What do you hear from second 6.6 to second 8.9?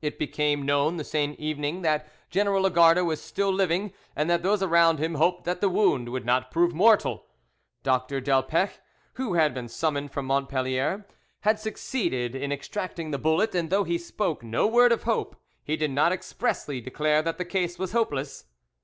mortal. Dr. Delpech,